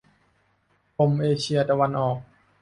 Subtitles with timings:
[0.97, 2.17] กรมเอเชียตะวันออก